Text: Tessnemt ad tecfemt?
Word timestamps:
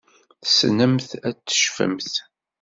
Tessnemt 0.43 1.11
ad 1.27 1.35
tecfemt? 1.37 2.13